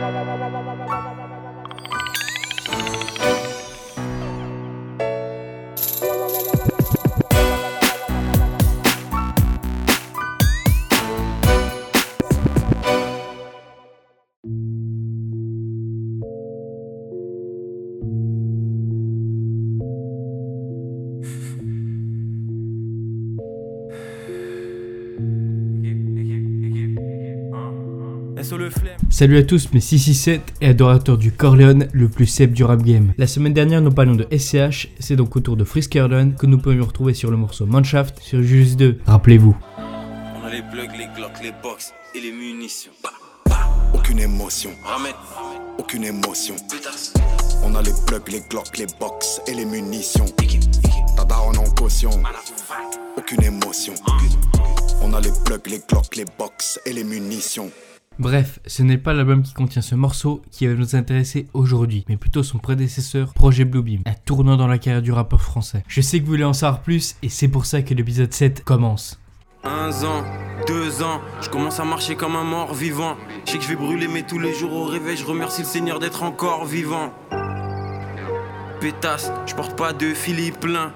[0.00, 1.17] 八八八八八八八八八
[29.18, 33.14] Salut à tous mes 667 et adorateurs du Corleone, le plus célèbre du rap game.
[33.18, 36.58] La semaine dernière nous parlions de SCH, c'est donc au tour de Frisk que nous
[36.58, 39.00] pouvons retrouver sur le morceau Manshaft sur Julius 2.
[39.06, 39.56] Rappelez-vous.
[39.76, 42.92] On a les plugs, les glocks, les box et les munitions.
[43.92, 44.70] Aucune émotion.
[45.80, 46.54] Aucune émotion.
[47.64, 50.26] On a les plugs, les glocks, les box et les munitions.
[51.16, 52.10] Tada en caution.
[53.16, 53.94] Aucune émotion.
[55.02, 57.72] On a les plugs, les glocks, les box et les munitions.
[58.18, 62.16] Bref, ce n'est pas l'album qui contient ce morceau qui va nous intéresser aujourd'hui, mais
[62.16, 65.84] plutôt son prédécesseur, Projet Bluebeam, un tournant dans la carrière du rappeur français.
[65.86, 68.64] Je sais que vous voulez en savoir plus et c'est pour ça que l'épisode 7
[68.64, 69.20] commence.
[69.62, 70.24] Un an,
[70.66, 73.16] deux ans, je commence à marcher comme un mort vivant.
[73.46, 75.68] Je sais que je vais brûler, mais tous les jours au réveil, je remercie le
[75.68, 77.12] Seigneur d'être encore vivant
[78.78, 80.92] pétasse, je porte pas de Philippe plein.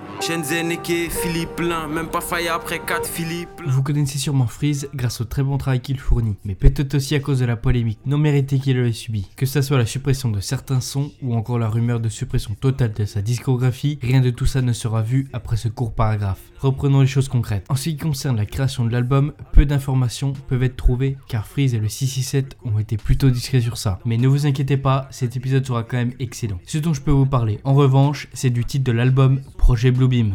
[1.11, 2.21] Philippe même pas
[2.53, 3.49] après 4 Philippe.
[3.67, 7.21] Vous connaissez sûrement Freeze grâce au très bon travail qu'il fournit, mais peut-être aussi à
[7.21, 9.29] cause de la polémique non méritée qu'il a subi.
[9.37, 12.93] Que ce soit la suppression de certains sons ou encore la rumeur de suppression totale
[12.93, 16.41] de sa discographie, rien de tout ça ne sera vu après ce court paragraphe.
[16.59, 17.67] Reprenons les choses concrètes.
[17.69, 21.75] En ce qui concerne la création de l'album, peu d'informations peuvent être trouvées car Freeze
[21.75, 23.99] et le 667 ont été plutôt discrets sur ça.
[24.05, 26.61] Mais ne vous inquiétez pas, cet épisode sera quand même excellent.
[26.67, 29.91] Ce dont je peux vous parler en revanche, c'est du titre de l'album Projet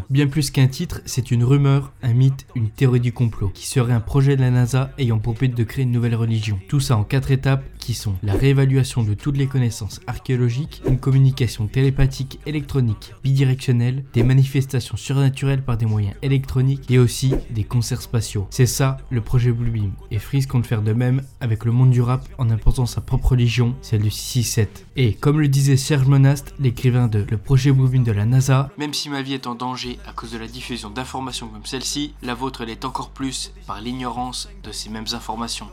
[0.10, 3.92] Bien plus qu'un titre, c'est une rumeur, un mythe, une théorie du complot, qui serait
[3.92, 6.58] un projet de la NASA ayant pour but de créer une nouvelle religion.
[6.70, 11.00] Tout ça en quatre étapes qui sont la réévaluation de toutes les connaissances archéologiques, une
[11.00, 18.02] communication télépathique électronique bidirectionnelle, des manifestations surnaturelles par des moyens électroniques et aussi des concerts
[18.02, 18.45] spatiaux.
[18.50, 19.94] C'est ça le projet Bluebeam.
[20.11, 23.30] Et Freeze compte faire de même avec le monde du rap en imposant sa propre
[23.30, 24.67] religion, celle du 6-7.
[24.98, 28.94] Et comme le disait Serge Monast, l'écrivain de Le projet Bluebeam de la NASA, même
[28.94, 32.36] si ma vie est en danger à cause de la diffusion d'informations comme celle-ci, la
[32.36, 35.70] vôtre l'est encore plus par l'ignorance de ces mêmes informations.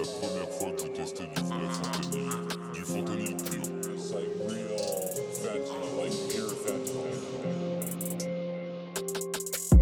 [0.00, 2.30] La première fois que je testais du fentanyl,
[2.72, 3.62] du fentanyl pur.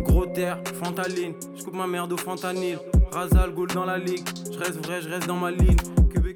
[0.04, 2.78] Gros terre, fentaline, je coupe ma merde au fentanyl.
[3.12, 5.76] Rasal, goal dans la ligue, je reste vrai, je reste dans ma ligne.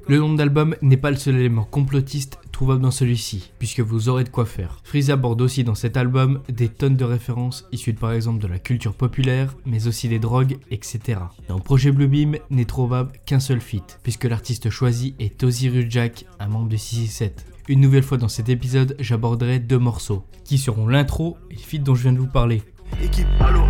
[0.06, 4.28] Le nom d'album n'est pas le seul élément complotiste dans celui-ci, puisque vous aurez de
[4.28, 4.80] quoi faire.
[4.84, 8.58] Freeze aborde aussi dans cet album des tonnes de références issues par exemple de la
[8.58, 11.20] culture populaire, mais aussi des drogues, etc.
[11.48, 16.48] Dans Projet Bluebeam n'est trouvable qu'un seul feat, puisque l'artiste choisi est Osiris Jack, un
[16.48, 17.46] membre de 667.
[17.68, 21.82] Une nouvelle fois dans cet épisode, j'aborderai deux morceaux, qui seront l'intro et le feat
[21.82, 22.62] dont je viens de vous parler.
[23.02, 23.62] Équipe, allo,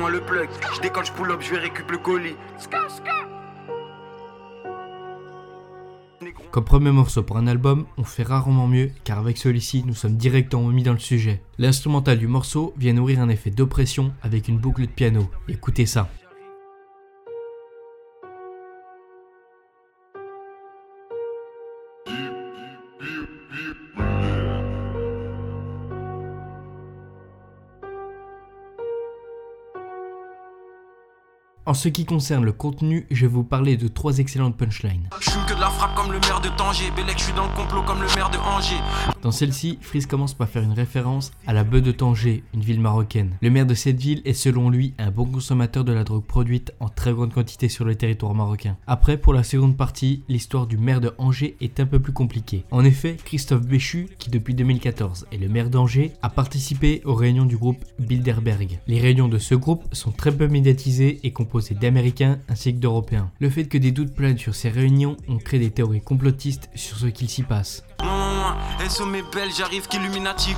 [0.00, 2.36] moi le plug, je je pull up, je récupérer le colis.
[6.50, 10.16] Comme premier morceau pour un album, on fait rarement mieux car avec celui-ci, nous sommes
[10.16, 11.42] directement mis dans le sujet.
[11.58, 15.30] L'instrumental du morceau vient nourrir un effet d'oppression avec une boucle de piano.
[15.48, 16.08] Écoutez ça.
[31.70, 35.08] En ce qui concerne le contenu, je vais vous parler de trois excellentes punchlines.
[35.88, 38.82] Comme le maire de Tanger, je suis dans le complot comme le maire de Angers.
[39.22, 42.80] Dans celle-ci, Freeze commence par faire une référence à la Beuh de Tanger, une ville
[42.80, 43.36] marocaine.
[43.40, 46.72] Le maire de cette ville est selon lui un bon consommateur de la drogue produite
[46.80, 48.76] en très grande quantité sur le territoire marocain.
[48.86, 52.64] Après, pour la seconde partie, l'histoire du maire de Angers est un peu plus compliquée.
[52.70, 57.46] En effet, Christophe Béchu, qui depuis 2014 est le maire d'Angers, a participé aux réunions
[57.46, 58.80] du groupe Bilderberg.
[58.86, 63.30] Les réunions de ce groupe sont très peu médiatisées et composées d'Américains ainsi que d'Européens.
[63.40, 66.96] Le fait que des doutes planent sur ces réunions ont créé des théories complotistes sur
[66.98, 67.84] ce qu'il s'y passe.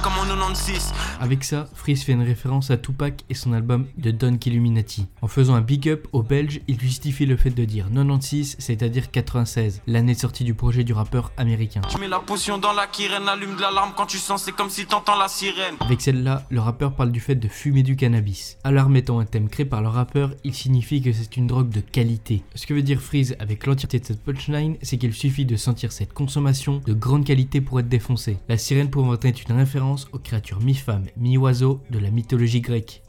[0.02, 0.92] 96.
[1.20, 5.06] Avec ça, Freeze fait une référence à Tupac et son album de Don Illuminati.
[5.20, 9.10] En faisant un big up aux Belges, il justifie le fait de dire 96, c'est-à-dire
[9.10, 11.80] 96, l'année de sortie du projet du rappeur américain.
[11.88, 14.70] Tu mets la potion dans la kirène, allume de l'alarme quand tu sens, c'est comme
[14.70, 15.76] si t'entends la sirène.
[15.80, 18.58] Avec celle-là, le rappeur parle du fait de fumer du cannabis.
[18.64, 21.80] Alarme étant un thème créé par le rappeur, il signifie que c'est une drogue de
[21.80, 22.42] qualité.
[22.54, 25.90] Ce que veut dire Freeze avec l'entièreté de cette punchline, c'est il suffit de sentir
[25.90, 28.38] cette consommation de grande qualité pour être défoncé.
[28.48, 33.02] La sirène pouvant être une référence aux créatures mi-femme, mi-oiseau de la mythologie grecque.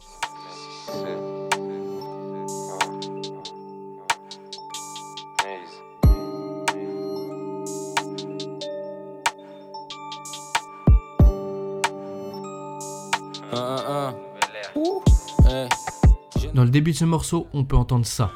[16.55, 18.31] Dans le début de ce morceau, on peut entendre ça.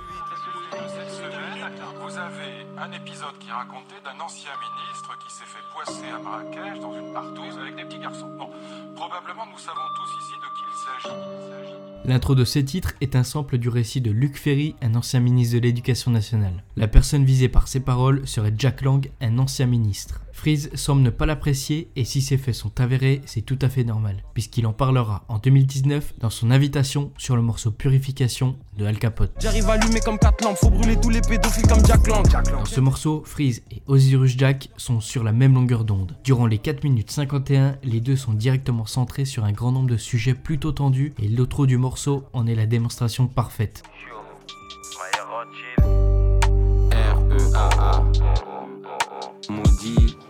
[12.05, 15.55] L'intro de ce titre est un sample du récit de Luc Ferry, un ancien ministre
[15.55, 16.63] de l'Éducation nationale.
[16.75, 20.21] La personne visée par ces paroles serait Jack Lang, un ancien ministre.
[20.37, 23.83] Freeze semble ne pas l'apprécier et si ces faits sont avérés, c'est tout à fait
[23.83, 28.99] normal, puisqu'il en parlera en 2019 dans son invitation sur le morceau Purification de Al
[28.99, 29.31] Capote.
[29.41, 32.23] J'arrive allumé comme 4 lampes, faut brûler tous les pédophiles comme Jack Lang.
[32.51, 36.15] Dans ce morceau, Freeze et Osiris Jack sont sur la même longueur d'onde.
[36.23, 39.97] Durant les 4 minutes 51, les deux sont directement centrés sur un grand nombre de
[39.97, 43.81] sujets plutôt tendus et l'outro du morceau en est la démonstration parfaite.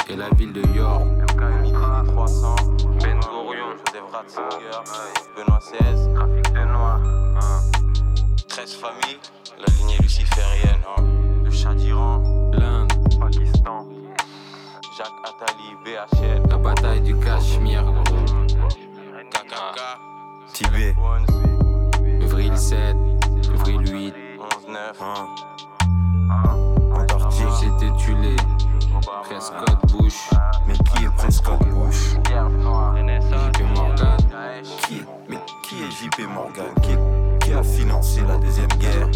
[0.09, 1.03] Et la ville de York.
[1.37, 2.55] MK 300.
[3.01, 3.75] Ben Gurion.
[3.85, 4.81] Joseph Ratzinger.
[5.35, 6.13] Benoît XVI.
[6.13, 6.99] Trafic de noix.
[8.47, 9.19] 13 familles.
[9.59, 10.81] La lignée luciférienne.
[10.97, 11.03] hein.
[11.43, 12.51] Le Shah d'Iran.
[12.53, 12.91] L'Inde.
[13.19, 13.85] Pakistan.
[14.97, 15.75] Jacques Attali.
[15.85, 16.49] BHL.
[16.49, 17.83] La bataille du Cachemire.
[19.31, 19.79] KKK.
[20.53, 20.95] Tibet.
[22.23, 22.95] Avril 7.
[23.53, 24.13] Avril 8.
[24.39, 25.01] 11 9.
[26.93, 27.47] Antarctique.
[27.59, 28.35] C'était Tulé.
[29.01, 30.29] Prescott Bush.
[30.67, 32.15] Mais qui est Prescott Bush?
[32.15, 34.17] JP Morgan.
[34.87, 36.73] Qui est, mais qui est JP Morgan?
[36.81, 36.95] Qui,
[37.45, 39.09] qui a financé la deuxième guerre?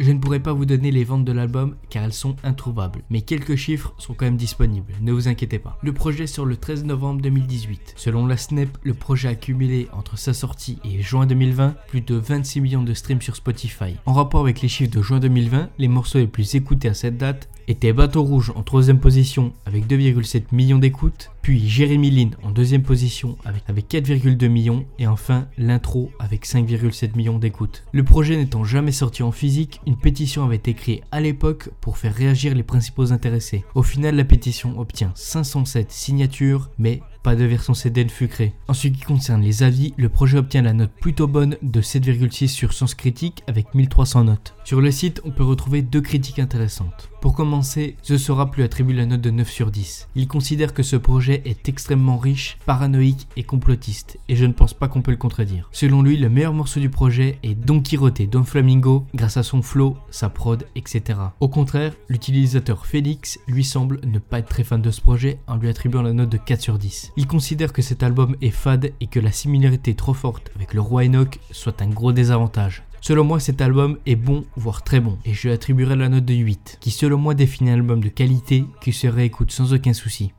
[0.00, 3.22] Je ne pourrai pas vous donner les ventes de l'album car elles sont introuvables, mais
[3.22, 5.76] quelques chiffres sont quand même disponibles, ne vous inquiétez pas.
[5.82, 7.94] Le projet sort le 13 novembre 2018.
[7.96, 12.14] Selon la SNEP, le projet a cumulé entre sa sortie et juin 2020 plus de
[12.14, 13.96] 26 millions de streams sur Spotify.
[14.06, 17.16] En rapport avec les chiffres de juin 2020, les morceaux les plus écoutés à cette
[17.16, 22.50] date étaient Bateau Rouge en troisième position avec 2,7 millions d'écoutes, puis Jérémy Lin en
[22.50, 27.84] deuxième position avec, avec 4,2 millions et enfin l'intro avec 5,7 millions d'écoutes.
[27.92, 31.98] Le projet n'étant jamais sorti en physique, une pétition avait été créée à l'époque pour
[31.98, 33.64] faire réagir les principaux intéressés.
[33.74, 38.54] Au final, la pétition obtient 507 signatures, mais pas de version CD ne fut créée.
[38.68, 42.48] En ce qui concerne les avis, le projet obtient la note plutôt bonne de 7,6
[42.48, 44.54] sur Sens Critique avec 1300 notes.
[44.64, 47.10] Sur le site, on peut retrouver deux critiques intéressantes.
[47.20, 50.08] Pour commencer, The Sora lui attribue la note de 9 sur 10.
[50.14, 54.72] Il considère que ce projet est extrêmement riche, paranoïque et complotiste, et je ne pense
[54.72, 55.68] pas qu'on peut le contredire.
[55.72, 59.62] Selon lui, le meilleur morceau du projet est Don Quirote Don Flamingo, grâce à son
[59.62, 61.18] flow, sa prod, etc.
[61.40, 65.56] Au contraire, l'utilisateur Félix lui semble ne pas être très fan de ce projet en
[65.56, 67.12] lui attribuant la note de 4 sur 10.
[67.16, 70.80] Il considère que cet album est fade et que la similarité trop forte avec le
[70.80, 72.84] roi Enoch soit un gros désavantage.
[73.00, 76.24] Selon moi, cet album est bon, voire très bon, et je lui attribuerai la note
[76.24, 79.92] de 8, qui selon moi définit un album de qualité qui se réécoute sans aucun
[79.92, 80.32] souci.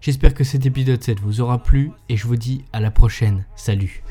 [0.00, 3.44] J'espère que cet épisode 7 vous aura plu, et je vous dis à la prochaine.
[3.56, 4.02] Salut